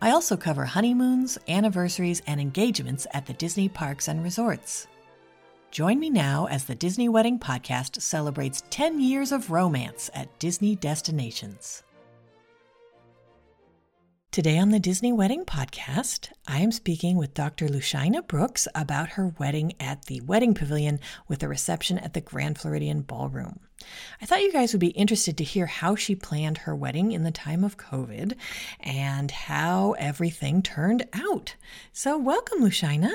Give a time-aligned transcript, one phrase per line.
[0.00, 4.86] I also cover honeymoons, anniversaries, and engagements at the Disney parks and resorts.
[5.70, 10.76] Join me now as the Disney Wedding Podcast celebrates 10 years of romance at Disney
[10.76, 11.82] destinations.
[14.36, 17.68] Today on the Disney Wedding Podcast, I am speaking with Dr.
[17.68, 22.58] Lushaina Brooks about her wedding at the Wedding Pavilion with a reception at the Grand
[22.58, 23.60] Floridian Ballroom.
[24.20, 27.22] I thought you guys would be interested to hear how she planned her wedding in
[27.22, 28.34] the time of COVID
[28.78, 31.54] and how everything turned out.
[31.94, 33.12] So, welcome, Lushaina.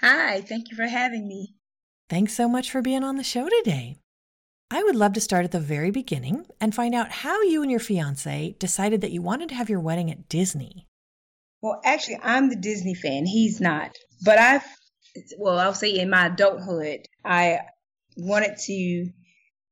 [0.00, 1.54] Hi, thank you for having me.
[2.08, 3.98] Thanks so much for being on the show today.
[4.70, 7.70] I would love to start at the very beginning and find out how you and
[7.70, 10.88] your fiance decided that you wanted to have your wedding at Disney.
[11.62, 13.26] Well, actually, I'm the Disney fan.
[13.26, 13.96] He's not.
[14.24, 14.64] But I've,
[15.38, 17.60] well, I'll say in my adulthood, I
[18.16, 19.08] wanted to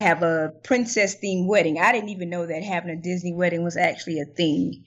[0.00, 1.78] have a princess themed wedding.
[1.80, 4.84] I didn't even know that having a Disney wedding was actually a thing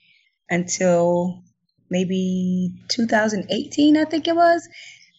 [0.48, 1.42] until
[1.90, 4.66] maybe 2018, I think it was.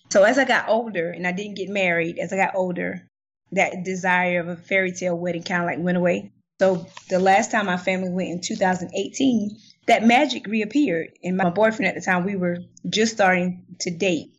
[0.10, 3.08] So as I got older and I didn't get married, as I got older,
[3.52, 6.32] that desire of a fairy tale wedding kind of like went away.
[6.60, 11.12] So the last time my family went in 2018, that magic reappeared.
[11.24, 12.58] And my boyfriend at the time, we were
[12.90, 14.34] just starting to date.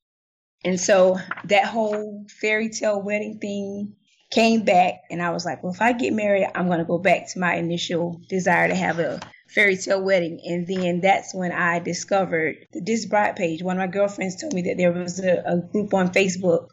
[0.65, 3.95] And so that whole fairy tale wedding thing
[4.31, 5.01] came back.
[5.11, 7.39] And I was like, well, if I get married, I'm going to go back to
[7.39, 10.41] my initial desire to have a fairy tale wedding.
[10.45, 13.63] And then that's when I discovered Disbride page.
[13.63, 16.69] One of my girlfriends told me that there was a, a group on Facebook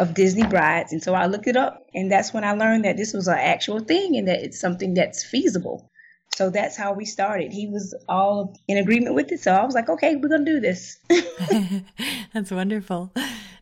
[0.00, 0.92] of Disney brides.
[0.92, 3.38] And so I looked it up, and that's when I learned that this was an
[3.38, 5.90] actual thing and that it's something that's feasible.
[6.34, 7.52] So that's how we started.
[7.52, 9.40] He was all in agreement with it.
[9.40, 10.96] So I was like, okay, we're going to do this.
[12.32, 13.12] that's wonderful.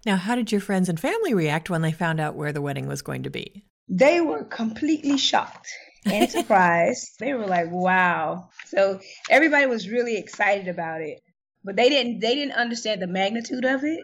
[0.06, 2.86] Now, how did your friends and family react when they found out where the wedding
[2.86, 3.64] was going to be?
[3.88, 5.68] They were completely shocked
[6.04, 7.16] and surprised.
[7.18, 8.48] they were like, wow.
[8.66, 11.20] So everybody was really excited about it.
[11.64, 14.00] But they didn't they didn't understand the magnitude of it.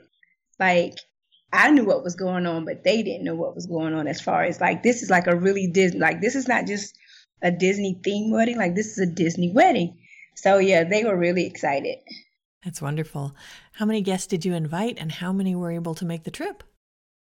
[0.59, 0.95] Like
[1.55, 4.21] I knew what was going on, but they didn't know what was going on as
[4.21, 6.99] far as like this is like a really Disney like this is not just
[7.43, 9.97] a Disney theme wedding, like this is a Disney wedding.
[10.35, 11.99] So yeah, they were really excited.
[12.65, 13.37] That's wonderful.
[13.75, 16.65] How many guests did you invite and how many were able to make the trip?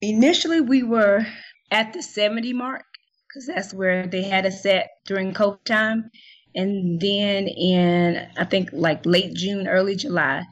[0.01, 1.27] Initially we were
[1.71, 2.85] at the 70 mark
[3.29, 6.11] because that's where they had us set during COVID time.
[6.55, 10.45] And then in I think like late June, early July,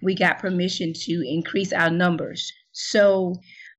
[0.00, 2.52] we got permission to increase our numbers.
[2.76, 3.34] So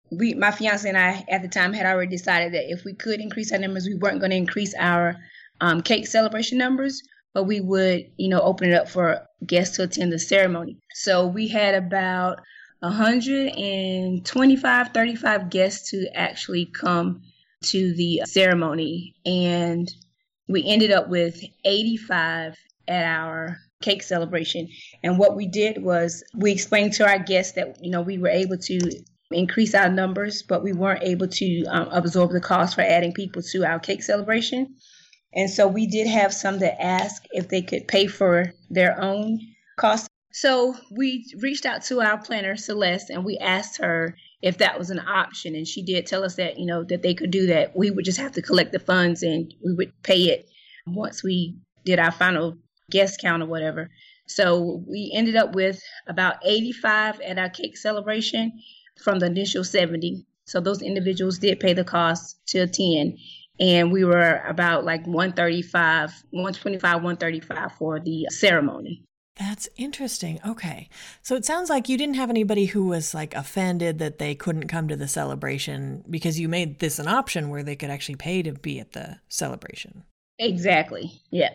[0.09, 3.19] we, my fiance and I at the time had already decided that if we could
[3.19, 5.17] increase our numbers, we weren't going to increase our
[5.61, 7.03] um, cake celebration numbers,
[7.33, 10.79] but we would, you know, open it up for guests to attend the ceremony.
[10.93, 12.39] So we had about
[12.79, 17.21] 125, 35 guests to actually come
[17.65, 19.13] to the ceremony.
[19.27, 19.87] And
[20.47, 22.57] we ended up with 85
[22.87, 24.67] at our cake celebration.
[25.03, 28.29] And what we did was we explained to our guests that, you know, we were
[28.29, 28.79] able to
[29.31, 33.41] increase our numbers, but we weren't able to um, absorb the cost for adding people
[33.41, 34.75] to our cake celebration.
[35.33, 39.39] And so we did have some that asked if they could pay for their own
[39.77, 40.07] costs.
[40.31, 44.89] So we reached out to our planner, Celeste, and we asked her if that was
[44.89, 45.55] an option.
[45.55, 47.75] And she did tell us that, you know, that they could do that.
[47.75, 50.47] We would just have to collect the funds and we would pay it
[50.85, 52.57] once we did our final
[52.89, 53.89] guest count or whatever.
[54.27, 58.61] So we ended up with about 85 at our cake celebration
[59.01, 60.25] from the initial 70.
[60.45, 63.17] So those individuals did pay the cost to attend.
[63.59, 69.03] And we were about like 135, 125, 135 for the ceremony.
[69.39, 70.39] That's interesting.
[70.45, 70.89] Okay.
[71.21, 74.67] So it sounds like you didn't have anybody who was like offended that they couldn't
[74.67, 78.41] come to the celebration because you made this an option where they could actually pay
[78.41, 80.03] to be at the celebration.
[80.39, 81.11] Exactly.
[81.29, 81.51] Yeah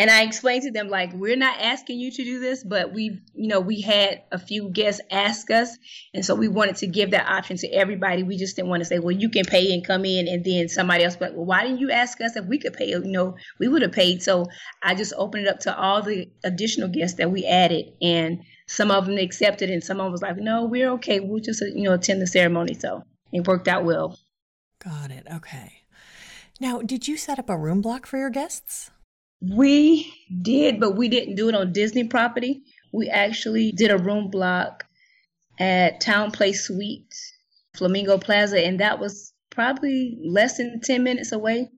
[0.00, 3.20] and I explained to them like we're not asking you to do this, but we
[3.34, 5.76] you know we had a few guests ask us,
[6.14, 8.22] and so we wanted to give that option to everybody.
[8.22, 10.70] We just didn't want to say, well, you can pay and come in, and then
[10.70, 12.88] somebody else like, well, why didn't you ask us if we could pay?
[12.88, 14.22] You know, we would have paid.
[14.22, 14.46] So
[14.82, 18.90] I just opened it up to all the additional guests that we added, and some
[18.90, 21.20] of them accepted, and some of them was like, no, we're okay.
[21.20, 22.72] We'll just you know attend the ceremony.
[22.72, 23.04] So
[23.34, 24.18] it worked out well.
[24.82, 25.26] Got it.
[25.30, 25.82] Okay.
[26.58, 28.90] Now, did you set up a room block for your guests?
[29.40, 32.62] We did, but we didn't do it on Disney property.
[32.92, 34.84] We actually did a room block
[35.58, 37.32] at TownePlace Suites,
[37.74, 41.68] Flamingo Plaza, and that was probably less than 10 minutes away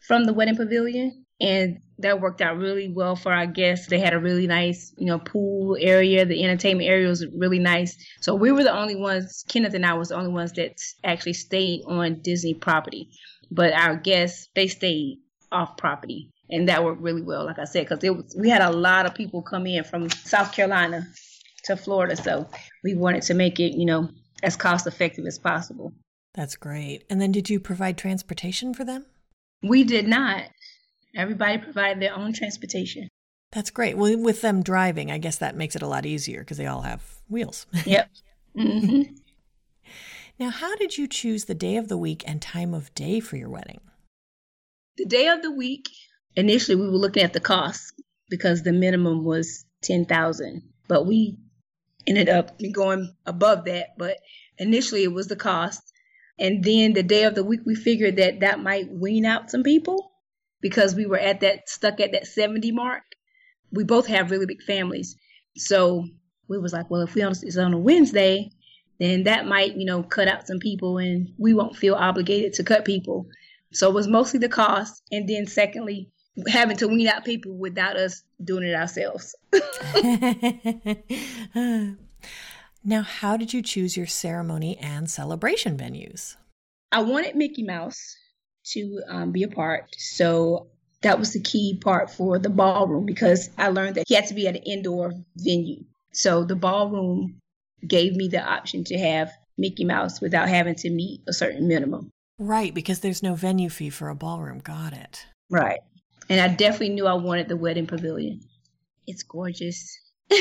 [0.00, 1.24] from the wedding pavilion.
[1.40, 3.88] And that worked out really well for our guests.
[3.88, 6.24] They had a really nice, you know, pool area.
[6.24, 7.96] The entertainment area was really nice.
[8.20, 11.34] So we were the only ones, Kenneth and I was the only ones that actually
[11.34, 13.10] stayed on Disney property.
[13.50, 15.18] But our guests, they stayed
[15.52, 16.30] off property.
[16.50, 19.42] And that worked really well, like I said, because we had a lot of people
[19.42, 21.06] come in from South Carolina
[21.64, 22.16] to Florida.
[22.16, 22.48] So
[22.82, 24.10] we wanted to make it, you know,
[24.42, 25.92] as cost effective as possible.
[26.34, 27.04] That's great.
[27.08, 29.06] And then did you provide transportation for them?
[29.62, 30.44] We did not.
[31.16, 33.08] Everybody provided their own transportation.
[33.52, 33.96] That's great.
[33.96, 36.82] Well, with them driving, I guess that makes it a lot easier because they all
[36.82, 37.66] have wheels.
[37.86, 38.10] Yep.
[38.56, 39.14] Mm-hmm.
[40.38, 43.36] now, how did you choose the day of the week and time of day for
[43.36, 43.80] your wedding?
[44.96, 45.88] The day of the week,
[46.36, 47.92] initially we were looking at the cost
[48.28, 51.38] because the minimum was 10,000, but we
[52.06, 54.18] ended up going above that, but
[54.58, 55.82] initially it was the cost.
[56.38, 59.62] And then the day of the week, we figured that that might wean out some
[59.62, 60.10] people
[60.60, 63.02] because we were at that stuck at that 70 mark.
[63.70, 65.16] We both have really big families.
[65.56, 66.08] So
[66.48, 68.50] we was like, well, if we on, it's on a Wednesday,
[68.98, 72.64] then that might, you know, cut out some people and we won't feel obligated to
[72.64, 73.26] cut people.
[73.72, 75.02] So it was mostly the cost.
[75.10, 76.10] And then secondly,
[76.48, 79.34] having to weed out people without us doing it ourselves.
[82.84, 86.36] now, how did you choose your ceremony and celebration venues?
[86.92, 88.16] I wanted Mickey Mouse
[88.66, 89.94] to um, be a part.
[89.96, 90.68] So
[91.02, 94.34] that was the key part for the ballroom because I learned that he had to
[94.34, 95.84] be at an indoor venue.
[96.12, 97.40] So the ballroom
[97.86, 102.10] gave me the option to have Mickey Mouse without having to meet a certain minimum.
[102.38, 104.58] Right, because there's no venue fee for a ballroom.
[104.58, 105.26] Got it.
[105.50, 105.80] Right.
[106.28, 108.40] And I definitely knew I wanted the wedding pavilion.
[109.06, 109.98] It's gorgeous.
[110.30, 110.38] and,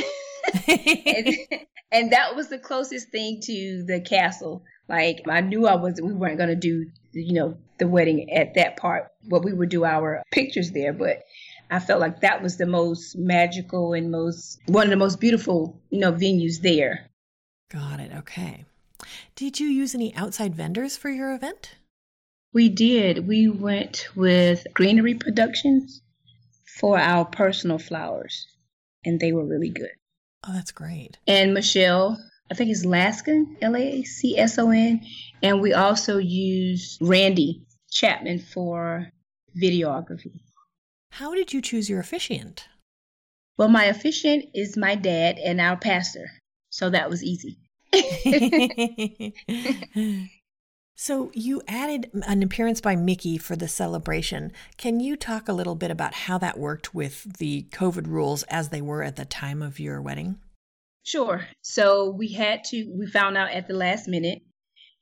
[1.92, 4.64] and, that was the closest thing to the castle.
[4.88, 8.78] Like I knew I was we weren't gonna do you know the wedding at that
[8.78, 10.94] part, but we would do our pictures there.
[10.94, 11.24] But
[11.70, 15.82] I felt like that was the most magical and most one of the most beautiful
[15.90, 17.10] you know venues there.
[17.70, 18.12] Got it.
[18.20, 18.66] Okay.
[19.36, 21.76] Did you use any outside vendors for your event?
[22.54, 23.28] We did.
[23.28, 26.02] We went with Greenery Productions
[26.80, 28.46] for our personal flowers,
[29.04, 29.90] and they were really good.
[30.48, 31.18] Oh, that's great.
[31.26, 35.02] And Michelle, I think it's Lacson, L A C S O N.
[35.42, 39.10] And we also use Randy Chapman for
[39.60, 40.42] videography.
[41.12, 42.68] How did you choose your officiant?
[43.58, 46.30] Well, my officiant is my dad and our pastor.
[46.70, 47.58] So that was easy.
[50.96, 54.52] So, you added an appearance by Mickey for the celebration.
[54.78, 58.70] Can you talk a little bit about how that worked with the COVID rules as
[58.70, 60.38] they were at the time of your wedding?
[61.02, 61.48] Sure.
[61.64, 64.44] So, we had to, we found out at the last minute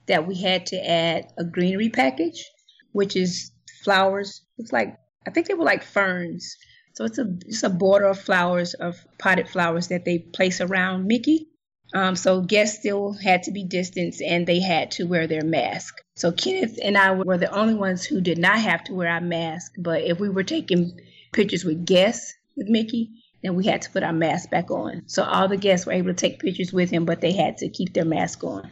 [0.07, 2.45] that we had to add a greenery package,
[2.93, 3.51] which is
[3.83, 4.41] flowers.
[4.57, 4.95] It's like,
[5.27, 6.55] I think they were like ferns.
[6.95, 11.05] So, it's a, it's a border of flowers, of potted flowers that they place around
[11.05, 11.49] Mickey.
[11.93, 16.01] Um, so guests still had to be distanced and they had to wear their mask.
[16.15, 19.21] So Kenneth and I were the only ones who did not have to wear our
[19.21, 19.73] mask.
[19.77, 20.99] But if we were taking
[21.33, 23.11] pictures with guests with Mickey,
[23.43, 25.03] then we had to put our mask back on.
[25.07, 27.69] So all the guests were able to take pictures with him, but they had to
[27.69, 28.71] keep their mask on.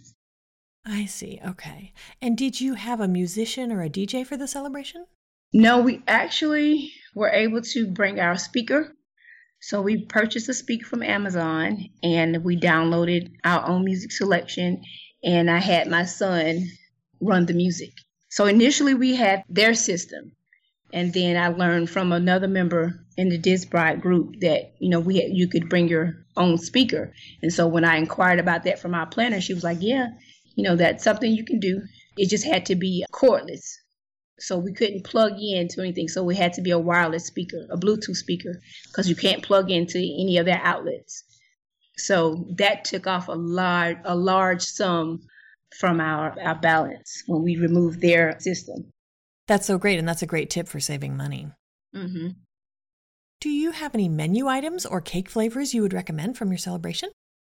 [0.86, 1.40] I see.
[1.46, 1.94] Okay.
[2.22, 5.06] And did you have a musician or a DJ for the celebration?
[5.52, 8.96] No, we actually were able to bring our speaker
[9.62, 14.84] so we purchased a speaker from Amazon and we downloaded our own music selection
[15.24, 16.70] and I had my son
[17.20, 17.92] run the music.
[18.30, 20.32] So initially we had their system
[20.94, 25.18] and then I learned from another member in the Disbride group that you know we
[25.18, 27.14] had, you could bring your own speaker.
[27.42, 30.08] And so when I inquired about that from our planner, she was like, "Yeah,
[30.56, 31.82] you know that's something you can do.
[32.18, 33.78] It just had to be cordless."
[34.40, 36.08] So we couldn't plug in to anything.
[36.08, 39.72] So we had to be a wireless speaker, a Bluetooth speaker, because you can't plug
[39.72, 41.24] into any of their outlets.
[41.98, 45.22] So that took off a large a large sum
[45.78, 48.92] from our, our balance when we removed their system.
[49.48, 51.48] That's so great, and that's a great tip for saving money.
[51.96, 52.30] Mm-hmm.
[53.42, 57.10] Do you have any menu items or cake flavors you would recommend from your celebration?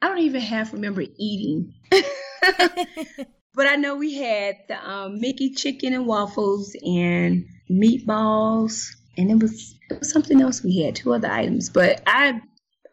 [0.02, 1.74] I don't even have remember eating.
[3.54, 9.42] But I know we had the um, Mickey chicken and waffles and meatballs, and it
[9.42, 11.68] was it was something else we had, two other items.
[11.68, 12.40] But I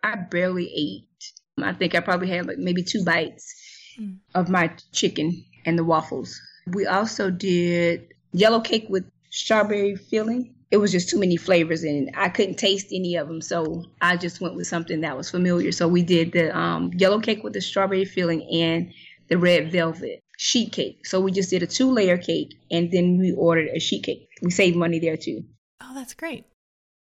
[0.04, 1.34] I barely ate.
[1.64, 3.54] I think I probably had like maybe two bites
[4.00, 4.18] mm.
[4.34, 6.40] of my chicken and the waffles.
[6.68, 10.56] We also did yellow cake with strawberry filling.
[10.70, 13.42] it was just too many flavors and I couldn't taste any of them.
[13.42, 15.72] So I just went with something that was familiar.
[15.72, 18.92] So we did the um, yellow cake with the strawberry filling and
[19.30, 21.06] the red velvet sheet cake.
[21.06, 24.30] So we just did a two layer cake and then we ordered a sheet cake.
[24.42, 25.44] We saved money there too.
[25.82, 26.46] Oh, that's great.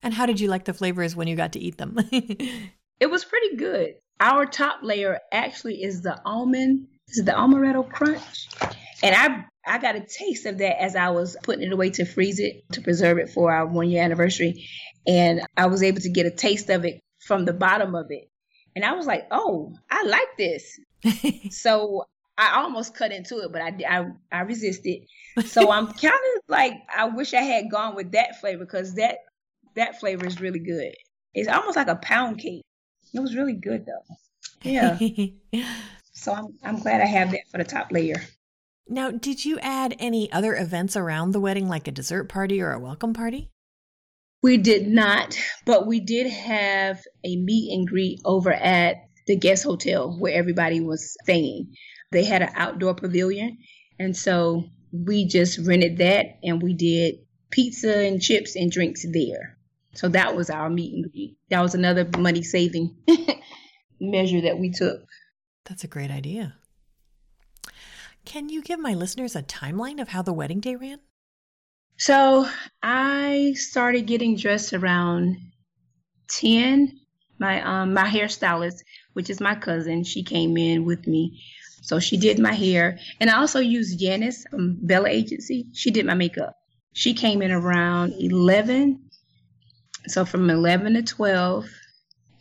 [0.02, 1.96] And how did you like the flavors when you got to eat them?
[2.12, 3.96] it was pretty good.
[4.20, 8.50] Our top layer actually is the almond, This is the amaretto crunch.
[9.02, 12.06] And I I got a taste of that as I was putting it away to
[12.06, 14.68] freeze it to preserve it for our one year anniversary.
[15.06, 18.30] And I was able to get a taste of it from the bottom of it.
[18.76, 20.80] And I was like, oh, I like this.
[21.56, 22.06] so
[22.40, 25.02] I almost cut into it, but I, I, I resisted.
[25.46, 29.18] So I'm kind of like, I wish I had gone with that flavor because that,
[29.76, 30.94] that flavor is really good.
[31.34, 32.64] It's almost like a pound cake.
[33.14, 34.16] It was really good though.
[34.62, 34.98] Yeah.
[36.14, 38.22] so I'm, I'm glad I have that for the top layer.
[38.88, 42.72] Now, did you add any other events around the wedding, like a dessert party or
[42.72, 43.52] a welcome party?
[44.42, 48.96] We did not, but we did have a meet and greet over at
[49.28, 51.76] the guest hotel where everybody was staying.
[52.12, 53.58] They had an outdoor pavilion,
[54.00, 57.20] and so we just rented that and we did
[57.52, 59.58] pizza and chips and drinks there.
[59.94, 61.38] So that was our meet and greet.
[61.50, 62.96] That was another money saving
[64.00, 65.02] measure that we took.
[65.66, 66.56] That's a great idea.
[68.26, 71.00] Can you give my listeners a timeline of how the wedding day ran?
[71.98, 72.48] So
[72.82, 75.38] I started getting dressed around
[76.30, 76.98] 10.
[77.40, 78.80] My um my hairstylist,
[79.14, 81.42] which is my cousin, she came in with me.
[81.82, 83.00] So she did my hair.
[83.20, 85.68] And I also used Janice from um, Bella Agency.
[85.74, 86.56] She did my makeup.
[86.94, 89.10] She came in around 11.
[90.08, 91.66] So from 11 to 12.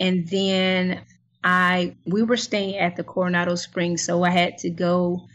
[0.00, 1.04] And then
[1.44, 5.28] I we were staying at the Coronado Springs, so I had to go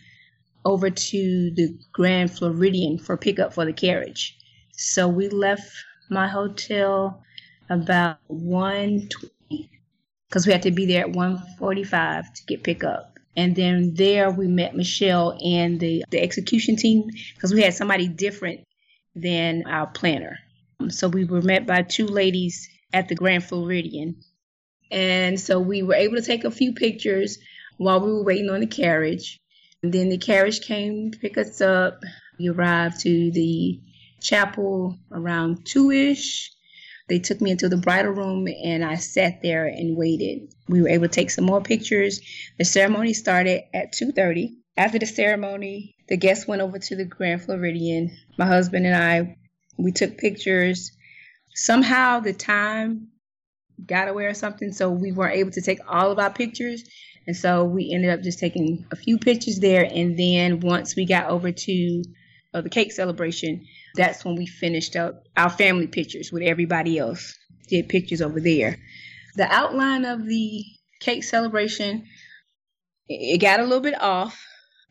[0.65, 4.38] over to the Grand Floridian for pickup for the carriage.
[4.74, 5.72] So we left
[6.10, 7.24] my hotel
[7.69, 9.69] about 120
[10.27, 13.12] because we had to be there at 145 to get pickup.
[13.36, 18.08] And then there we met Michelle and the, the execution team because we had somebody
[18.08, 18.62] different
[19.16, 20.38] than our planner.
[20.80, 24.18] Um, so we were met by two ladies at the Grand Floridian.
[24.92, 27.40] And so we were able to take a few pictures
[27.78, 29.40] while we were waiting on the carriage.
[29.82, 32.02] Then the carriage came to pick us up.
[32.38, 33.82] We arrived to the
[34.22, 36.52] chapel around two ish.
[37.10, 40.53] They took me into the bridal room and I sat there and waited.
[40.69, 42.22] We were able to take some more pictures.
[42.57, 44.55] The ceremony started at 2:30.
[44.77, 48.17] After the ceremony, the guests went over to the Grand Floridian.
[48.38, 49.38] My husband and I,
[49.77, 50.91] we took pictures.
[51.53, 53.10] Somehow the time
[53.86, 56.83] got away or something, so we weren't able to take all of our pictures.
[57.27, 59.83] And so we ended up just taking a few pictures there.
[59.83, 62.03] And then once we got over to
[62.53, 63.65] uh, the cake celebration,
[63.96, 67.38] that's when we finished up our family pictures with everybody else.
[67.68, 68.78] Did pictures over there.
[69.36, 70.64] The outline of the
[71.00, 72.06] cake celebration,
[73.08, 74.46] it got a little bit off.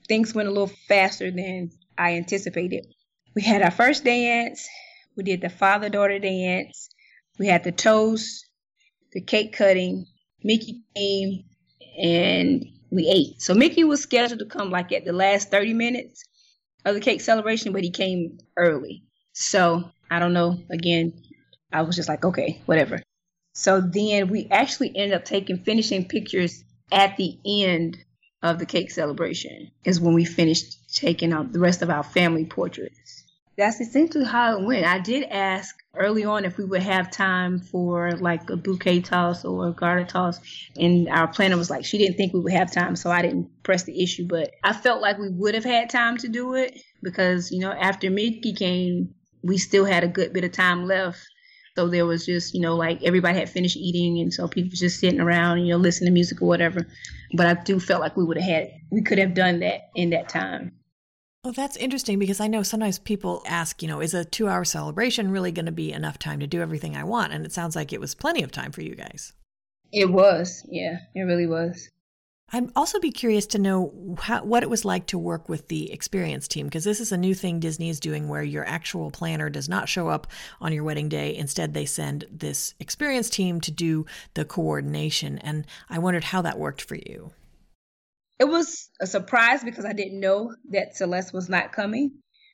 [0.08, 2.86] Things went a little faster than I anticipated.
[3.34, 4.66] We had our first dance.
[5.16, 6.88] We did the father daughter dance.
[7.38, 8.46] We had the toast,
[9.12, 10.06] the cake cutting.
[10.42, 11.44] Mickey came
[11.96, 13.42] and we ate.
[13.42, 16.24] So Mickey was scheduled to come like at the last 30 minutes
[16.84, 19.04] of the cake celebration, but he came early.
[19.32, 20.58] So I don't know.
[20.70, 21.12] Again,
[21.72, 23.02] I was just like, okay, whatever.
[23.54, 27.98] So then we actually ended up taking finishing pictures at the end
[28.42, 32.44] of the cake celebration is when we finished taking out the rest of our family
[32.44, 33.24] portraits
[33.56, 34.86] that's essentially how it went.
[34.86, 39.44] I did ask early on if we would have time for like a bouquet toss
[39.44, 40.40] or a garter toss,
[40.76, 43.62] and our planner was like, she didn't think we would have time, so I didn't
[43.62, 44.26] press the issue.
[44.26, 47.72] But I felt like we would have had time to do it because, you know,
[47.72, 51.20] after Mickey came, we still had a good bit of time left.
[51.74, 55.00] So there was just, you know, like everybody had finished eating, and so people just
[55.00, 56.86] sitting around, you know, listening to music or whatever.
[57.34, 60.10] But I do felt like we would have had, we could have done that in
[60.10, 60.72] that time.
[61.44, 64.64] Well, that's interesting because I know sometimes people ask, you know, is a two hour
[64.64, 67.32] celebration really going to be enough time to do everything I want?
[67.32, 69.32] And it sounds like it was plenty of time for you guys.
[69.92, 70.64] It was.
[70.70, 71.90] Yeah, it really was.
[72.52, 75.90] I'd also be curious to know how, what it was like to work with the
[75.90, 79.50] experience team because this is a new thing Disney is doing where your actual planner
[79.50, 80.28] does not show up
[80.60, 81.34] on your wedding day.
[81.34, 85.38] Instead, they send this experience team to do the coordination.
[85.38, 87.32] And I wondered how that worked for you
[88.38, 92.12] it was a surprise because I didn't know that Celeste was not coming.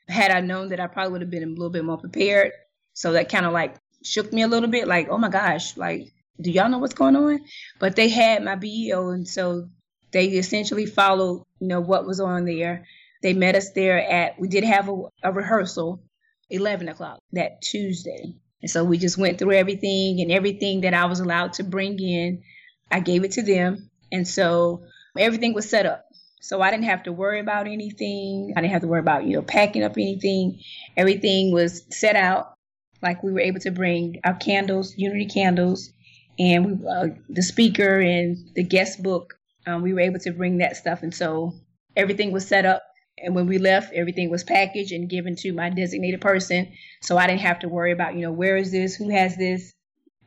[0.08, 2.52] Had I known that, I probably would have been a little bit more prepared.
[2.94, 6.12] So that kind of like shook me a little bit, like, oh my gosh, like,
[6.40, 7.40] do y'all know what's going on?
[7.78, 9.68] But they had my BEO, and so
[10.12, 12.86] they essentially followed, you know, what was on there.
[13.22, 14.38] They met us there at.
[14.38, 16.02] We did have a, a rehearsal
[16.50, 18.34] 11 o'clock that Tuesday.
[18.62, 21.98] And so we just went through everything and everything that I was allowed to bring
[22.00, 22.42] in,
[22.90, 23.90] I gave it to them.
[24.10, 24.84] And so
[25.18, 26.04] everything was set up.
[26.40, 28.54] So I didn't have to worry about anything.
[28.56, 30.60] I didn't have to worry about, you know, packing up anything.
[30.96, 32.54] Everything was set out.
[33.02, 35.90] Like we were able to bring our candles, Unity candles,
[36.38, 39.38] and we, uh, the speaker and the guest book.
[39.66, 41.02] Um, we were able to bring that stuff.
[41.02, 41.54] And so
[41.96, 42.82] everything was set up.
[43.22, 46.72] And when we left, everything was packaged and given to my designated person.
[47.02, 48.94] So I didn't have to worry about, you know, where is this?
[48.94, 49.72] Who has this?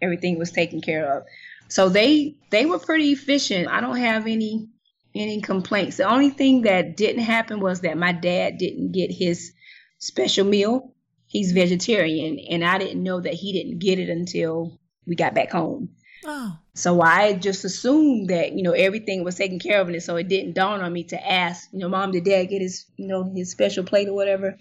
[0.01, 1.23] Everything was taken care of.
[1.69, 3.69] So they they were pretty efficient.
[3.69, 4.67] I don't have any
[5.15, 5.97] any complaints.
[5.97, 9.53] The only thing that didn't happen was that my dad didn't get his
[9.97, 10.93] special meal.
[11.27, 15.51] He's vegetarian, and I didn't know that he didn't get it until we got back
[15.51, 15.89] home.
[16.25, 16.57] Oh.
[16.73, 20.27] So I just assumed that, you know, everything was taken care of and so it
[20.27, 23.31] didn't dawn on me to ask, you know, mom, did dad get his, you know,
[23.35, 24.57] his special plate or whatever.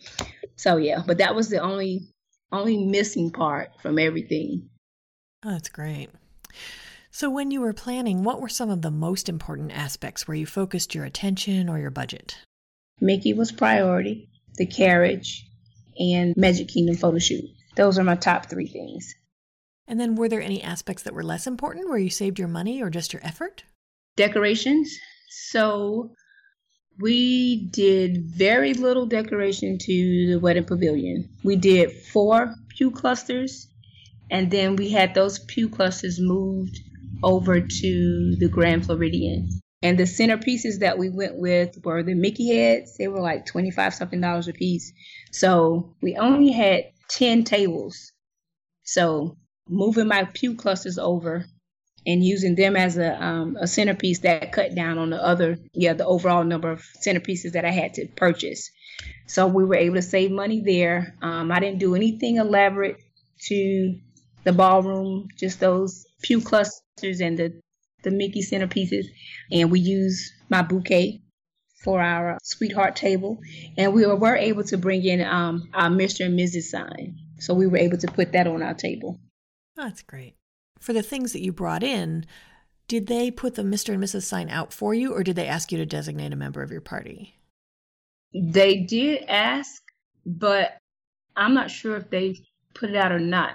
[0.56, 2.08] So yeah, but that was the only
[2.52, 4.70] only missing part from everything.
[5.44, 6.10] Oh, that's great.
[7.20, 10.46] So, when you were planning, what were some of the most important aspects where you
[10.46, 12.38] focused your attention or your budget?
[12.98, 15.46] Mickey was priority, the carriage,
[15.98, 17.44] and Magic Kingdom photo shoot.
[17.76, 19.14] Those are my top three things.
[19.86, 22.80] And then, were there any aspects that were less important where you saved your money
[22.80, 23.64] or just your effort?
[24.16, 24.90] Decorations.
[25.28, 26.12] So,
[27.00, 31.28] we did very little decoration to the wedding pavilion.
[31.44, 33.68] We did four pew clusters,
[34.30, 36.80] and then we had those pew clusters moved
[37.22, 39.48] over to the Grand Floridian.
[39.82, 42.96] And the centerpieces that we went with were the Mickey heads.
[42.98, 44.92] They were like 25 something dollars a piece.
[45.32, 48.12] So we only had 10 tables.
[48.84, 49.36] So
[49.68, 51.46] moving my pew clusters over
[52.06, 55.94] and using them as a, um, a centerpiece that cut down on the other, yeah,
[55.94, 58.70] the overall number of centerpieces that I had to purchase.
[59.26, 61.14] So we were able to save money there.
[61.22, 62.96] Um, I didn't do anything elaborate
[63.46, 63.98] to
[64.44, 67.60] the ballroom, just those few clusters and the,
[68.02, 69.06] the Mickey centerpieces.
[69.50, 71.22] And we use my bouquet
[71.82, 73.38] for our sweetheart table.
[73.76, 76.26] And we were able to bring in um, our Mr.
[76.26, 76.64] and Mrs.
[76.64, 77.18] sign.
[77.38, 79.18] So we were able to put that on our table.
[79.76, 80.34] that's great.
[80.78, 82.24] For the things that you brought in,
[82.88, 83.94] did they put the Mr.
[83.94, 84.22] and Mrs.
[84.22, 86.80] sign out for you, or did they ask you to designate a member of your
[86.80, 87.36] party?
[88.32, 89.82] They did ask,
[90.24, 90.78] but
[91.36, 92.40] I'm not sure if they
[92.74, 93.54] put it out or not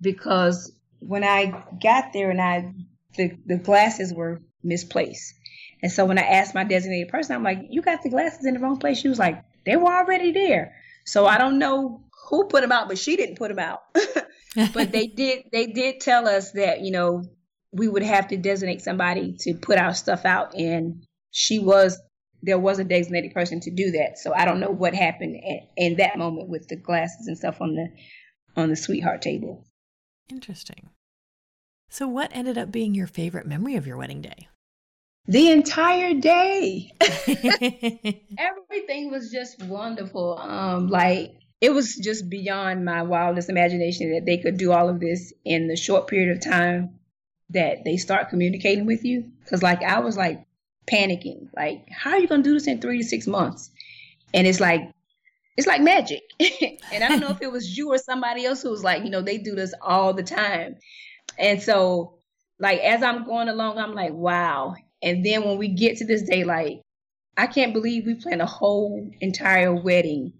[0.00, 2.72] because when I got there and I
[3.16, 5.34] the, the glasses were misplaced.
[5.82, 8.54] And so when I asked my designated person, I'm like, You got the glasses in
[8.54, 8.98] the wrong place.
[8.98, 10.74] She was like, They were already there.
[11.04, 13.80] So I don't know who put them out, but she didn't put them out.
[14.74, 17.24] but they did they did tell us that, you know,
[17.72, 22.00] we would have to designate somebody to put our stuff out and she was
[22.42, 24.18] there was a designated person to do that.
[24.18, 27.60] So I don't know what happened at, in that moment with the glasses and stuff
[27.60, 27.88] on the
[28.60, 29.66] on the sweetheart table.
[30.30, 30.90] Interesting.
[31.88, 34.48] So, what ended up being your favorite memory of your wedding day?
[35.26, 36.92] The entire day.
[37.00, 40.38] Everything was just wonderful.
[40.38, 45.00] Um, like it was just beyond my wildest imagination that they could do all of
[45.00, 46.98] this in the short period of time
[47.50, 49.30] that they start communicating with you.
[49.48, 50.44] Cause like I was like
[50.90, 53.70] panicking, like, how are you gonna do this in three to six months?
[54.32, 54.90] And it's like
[55.56, 56.22] it's like magic.
[56.92, 59.10] and I don't know if it was you or somebody else who was like, you
[59.10, 60.76] know, they do this all the time.
[61.38, 62.18] And so,
[62.58, 64.74] like, as I'm going along, I'm like, wow.
[65.02, 66.80] And then when we get to this day, like,
[67.36, 70.32] I can't believe we planned a whole entire wedding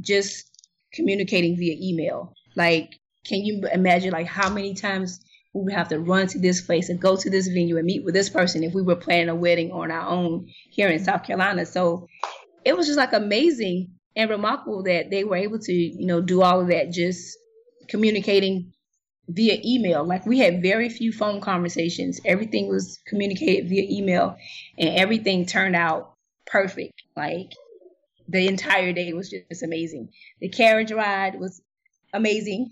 [0.00, 0.44] just
[0.92, 2.32] communicating via email.
[2.54, 5.20] Like, can you imagine, like, how many times
[5.54, 8.04] we would have to run to this place and go to this venue and meet
[8.04, 11.24] with this person if we were planning a wedding on our own here in South
[11.24, 11.66] Carolina?
[11.66, 12.06] So
[12.64, 16.42] it was just like amazing and remarkable that they were able to, you know, do
[16.42, 17.36] all of that just
[17.88, 18.72] communicating
[19.28, 20.04] via email.
[20.04, 22.20] Like we had very few phone conversations.
[22.24, 24.36] Everything was communicated via email
[24.78, 26.14] and everything turned out
[26.46, 27.02] perfect.
[27.16, 27.52] Like
[28.28, 30.10] the entire day was just amazing.
[30.40, 31.60] The carriage ride was
[32.12, 32.70] amazing.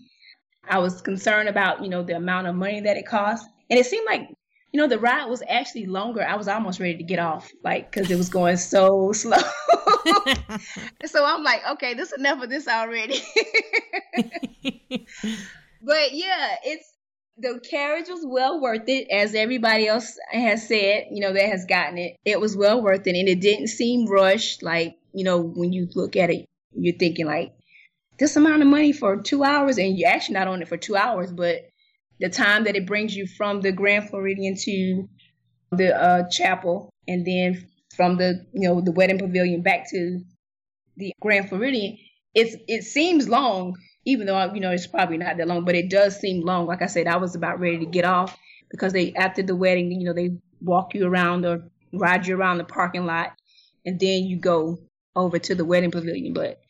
[0.69, 3.47] I was concerned about, you know, the amount of money that it cost.
[3.69, 4.29] And it seemed like
[4.75, 6.21] you know, the ride was actually longer.
[6.21, 9.37] I was almost ready to get off, like, because it was going so slow.
[11.07, 13.21] so I'm like, okay, this is enough of this already.
[15.81, 16.93] but yeah, it's
[17.39, 21.67] the carriage was well worth it, as everybody else has said, you know, that has
[21.67, 22.17] gotten it.
[22.25, 24.65] It was well worth it, and it didn't seem rushed.
[24.65, 27.53] Like, you know, when you look at it, you're thinking like,
[28.19, 30.97] this amount of money for two hours, and you're actually not on it for two
[30.97, 31.63] hours, but
[32.21, 35.09] the time that it brings you from the Grand Floridian to
[35.73, 40.21] the uh, chapel, and then from the you know the wedding pavilion back to
[40.97, 41.99] the Grand Floridian,
[42.35, 45.91] it's it seems long, even though you know it's probably not that long, but it
[45.91, 46.67] does seem long.
[46.67, 48.37] Like I said, I was about ready to get off
[48.71, 52.59] because they after the wedding, you know, they walk you around or ride you around
[52.59, 53.33] the parking lot,
[53.85, 54.79] and then you go
[55.17, 56.33] over to the wedding pavilion.
[56.33, 56.61] But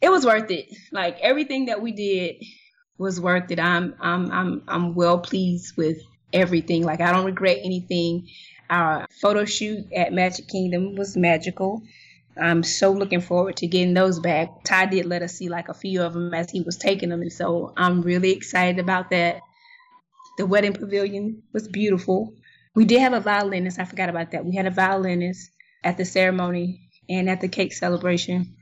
[0.00, 0.66] it was worth it.
[0.92, 2.36] Like everything that we did
[2.98, 3.60] was worth it.
[3.60, 6.82] I'm I'm I'm I'm well pleased with everything.
[6.84, 8.28] Like I don't regret anything.
[8.68, 11.82] Our photo shoot at Magic Kingdom was magical.
[12.40, 14.62] I'm so looking forward to getting those back.
[14.64, 17.22] Ty did let us see like a few of them as he was taking them,
[17.22, 19.40] and so I'm really excited about that.
[20.36, 22.34] The wedding pavilion was beautiful.
[22.74, 23.80] We did have a violinist.
[23.80, 24.44] I forgot about that.
[24.44, 25.50] We had a violinist
[25.82, 28.54] at the ceremony and at the cake celebration.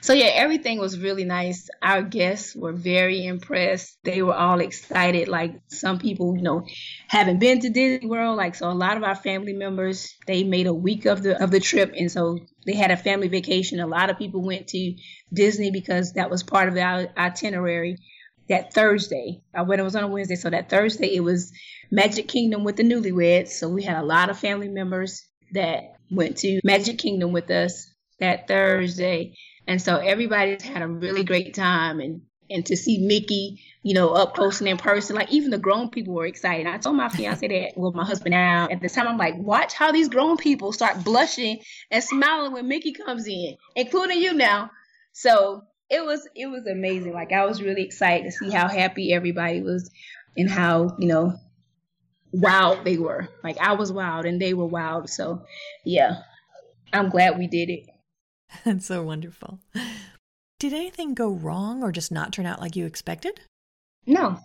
[0.00, 1.68] So yeah, everything was really nice.
[1.82, 3.98] Our guests were very impressed.
[4.04, 5.28] They were all excited.
[5.28, 6.66] Like some people, you know,
[7.08, 8.36] haven't been to Disney World.
[8.36, 11.50] Like so, a lot of our family members they made a week of the of
[11.50, 13.80] the trip, and so they had a family vacation.
[13.80, 14.94] A lot of people went to
[15.32, 17.98] Disney because that was part of our itinerary.
[18.48, 21.50] That Thursday, our wedding was on a Wednesday, so that Thursday it was
[21.90, 23.48] Magic Kingdom with the newlyweds.
[23.48, 27.90] So we had a lot of family members that went to Magic Kingdom with us
[28.20, 29.34] that Thursday.
[29.66, 34.10] And so everybody's had a really great time and and to see Mickey, you know,
[34.10, 36.66] up close and in person, like even the grown people were excited.
[36.66, 39.72] I told my fiance that, well, my husband now at the time, I'm like, watch
[39.72, 44.70] how these grown people start blushing and smiling when Mickey comes in, including you now.
[45.12, 47.12] So it was it was amazing.
[47.12, 49.90] Like I was really excited to see how happy everybody was
[50.36, 51.34] and how you know
[52.32, 53.28] wild they were.
[53.42, 55.08] Like I was wild and they were wild.
[55.08, 55.44] So
[55.84, 56.22] yeah,
[56.92, 57.93] I'm glad we did it.
[58.64, 59.60] That's so wonderful.
[60.58, 63.40] Did anything go wrong or just not turn out like you expected?
[64.06, 64.38] No.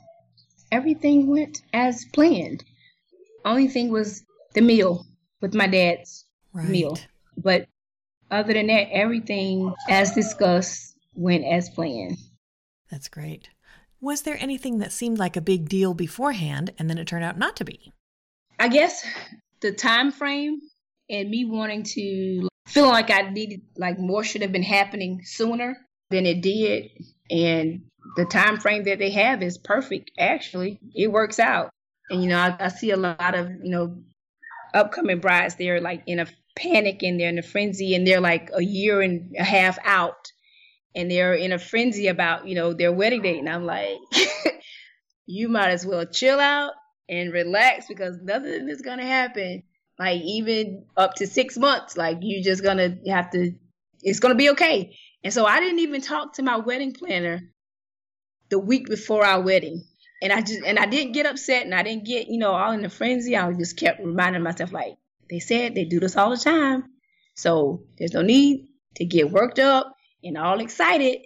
[0.72, 2.64] Everything went as planned.
[3.46, 5.06] Only thing was the meal
[5.42, 6.68] with my dad's right.
[6.68, 6.98] meal.
[7.38, 7.68] But
[8.32, 12.18] other than that, everything as discussed went as planned.
[12.92, 13.50] That's great.
[14.02, 17.38] Was there anything that seemed like a big deal beforehand and then it turned out
[17.38, 17.92] not to be?
[18.60, 19.06] I guess
[19.62, 20.60] the time frame
[21.10, 25.78] and me wanting to feeling like I needed like more should have been happening sooner
[26.10, 26.90] than it did.
[27.30, 27.84] And
[28.16, 30.12] the time frame that they have is perfect.
[30.18, 31.70] Actually, it works out.
[32.10, 33.98] And you know, I, I see a lot of you know
[34.74, 35.56] upcoming brides.
[35.56, 39.02] They're like in a panic and they're in a frenzy, and they're like a year
[39.02, 40.32] and a half out,
[40.96, 43.40] and they're in a frenzy about you know their wedding date.
[43.40, 43.98] And I'm like,
[45.26, 46.74] you might as well chill out
[47.08, 49.64] and relax because nothing is gonna happen
[50.00, 53.52] like even up to six months like you're just gonna have to
[54.02, 54.98] it's gonna be okay.
[55.24, 57.42] And so i didn't even talk to my wedding planner
[58.50, 59.84] the week before our wedding.
[60.22, 62.72] And i just and i didn't get upset and i didn't get you know all
[62.72, 63.36] in a frenzy.
[63.36, 64.96] I just kept reminding myself like
[65.30, 66.86] they said they do this all the time.
[67.36, 71.20] So there's no need to get worked up and all excited.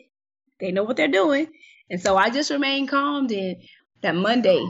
[0.60, 1.48] They know what they're doing.
[1.90, 3.28] And so i just remained calm.
[3.30, 3.58] And
[4.02, 4.68] that monday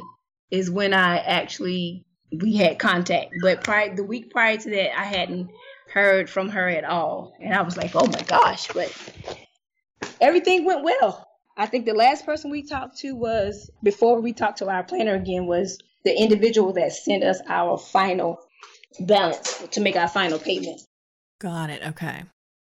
[0.52, 2.06] is when i actually
[2.41, 3.34] we had contact.
[3.41, 5.50] But prior the week prior to that, I hadn't
[5.91, 8.67] heard from her at all, and I was like, oh my gosh!
[8.67, 8.91] But
[10.19, 11.28] everything went well.
[11.56, 15.13] I think the last person we talked to was before we talked to our planner
[15.13, 18.39] again was the individual that sent us our final
[19.00, 20.82] balance to make our final payment.
[21.39, 21.86] Got it.
[21.86, 22.24] Okay.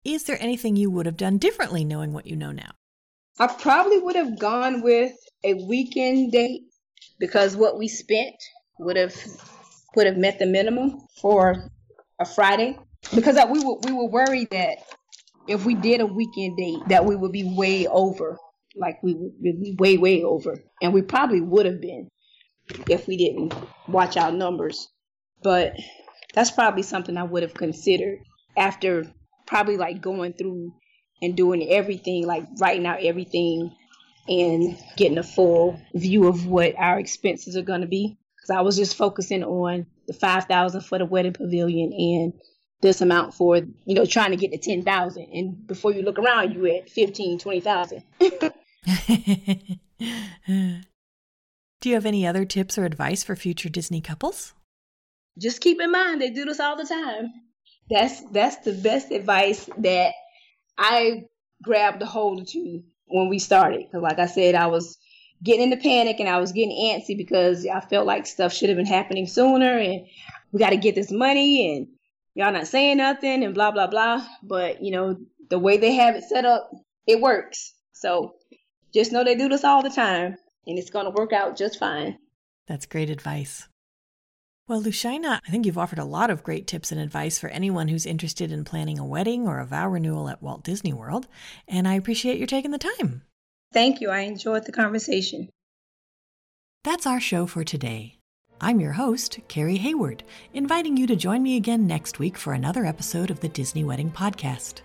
[0.05, 2.73] Is there anything you would have done differently knowing what you know now?
[3.39, 6.63] I probably would have gone with a weekend date
[7.19, 8.37] because what we spent
[8.79, 9.15] would have
[9.97, 11.71] would have met the minimum for
[12.19, 12.79] a Friday.
[13.15, 14.79] Because uh, we were we were worried that
[15.47, 18.39] if we did a weekend date that we would be way over
[18.77, 20.57] like we would be way way over.
[20.83, 22.09] And we probably would have been
[22.89, 23.55] if we didn't
[23.89, 24.89] watch our numbers.
[25.43, 25.75] But
[26.35, 28.19] that's probably something I would have considered
[28.57, 29.05] after
[29.47, 30.73] probably like going through
[31.23, 33.75] and doing everything like writing out everything
[34.27, 38.61] and getting a full view of what our expenses are going to be because I
[38.61, 42.35] was just focusing on the five thousand for the wedding pavilion and
[42.83, 45.29] this amount for you know trying to get to ten thousand.
[45.33, 48.03] And before you look around, you at fifteen, twenty thousand.
[51.81, 54.53] Do you have any other tips or advice for future Disney couples?
[55.39, 57.33] Just keep in mind they do this all the time.
[57.89, 60.13] That's that's the best advice that
[60.77, 61.25] I
[61.63, 63.87] grabbed a hold to when we started.
[63.87, 64.99] Because like I said, I was
[65.45, 68.79] getting into panic and I was getting antsy because I felt like stuff should have
[68.79, 70.07] been happening sooner and
[70.53, 71.89] we got to get this money and
[72.35, 74.27] y'all not saying nothing and blah, blah, blah.
[74.43, 75.19] But, you know,
[75.51, 76.71] the way they have it set up,
[77.07, 77.75] it works.
[77.93, 78.37] So
[78.93, 81.79] just know they do this all the time and it's going to work out just
[81.79, 82.19] fine.
[82.67, 83.69] That's great advice.
[84.67, 87.89] Well, Lushaina, I think you've offered a lot of great tips and advice for anyone
[87.89, 91.27] who's interested in planning a wedding or a vow renewal at Walt Disney World,
[91.69, 93.25] and I appreciate you taking the time.
[93.75, 94.09] Thank you.
[94.09, 95.51] I enjoyed the conversation.
[96.85, 98.19] That's our show for today.
[98.61, 100.23] I'm your host, Carrie Hayward,
[100.55, 104.13] inviting you to join me again next week for another episode of the Disney Wedding
[104.13, 104.83] Podcast.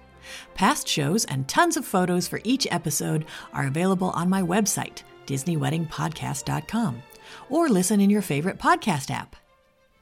[0.56, 7.04] Past shows and tons of photos for each episode are available on my website, DisneyWeddingPodcast.com,
[7.50, 9.36] or listen in your favorite podcast app.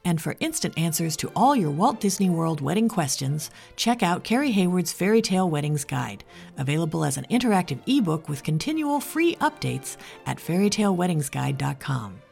[0.04, 4.52] And for instant answers to all your Walt Disney World wedding questions, check out Carrie
[4.52, 6.24] Hayward's Fairy Tale Weddings Guide,
[6.56, 12.22] available as an interactive ebook with continual free updates at fairytaleweddingsguide.com.